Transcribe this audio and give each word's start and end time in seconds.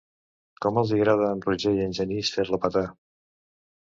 Com 0.65 0.79
els 0.83 0.93
hi 0.93 0.95
agrada 0.95 1.27
a 1.27 1.35
en 1.37 1.45
Roger 1.49 1.75
i 1.81 1.85
en 1.85 1.93
Genís 1.99 2.33
fer-la 2.39 2.61
petar. 2.65 2.87